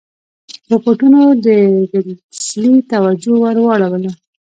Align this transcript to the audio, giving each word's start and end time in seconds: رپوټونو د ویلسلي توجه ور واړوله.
رپوټونو 0.71 1.21
د 1.45 1.47
ویلسلي 1.93 2.75
توجه 2.91 3.33
ور 3.41 3.57
واړوله. 3.61 4.11